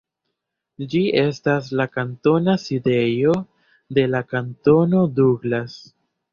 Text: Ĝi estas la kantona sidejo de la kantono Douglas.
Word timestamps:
Ĝi 0.93 1.01
estas 1.23 1.69
la 1.81 1.87
kantona 1.97 2.57
sidejo 2.65 3.37
de 4.01 4.09
la 4.17 4.25
kantono 4.35 5.07
Douglas. 5.23 5.81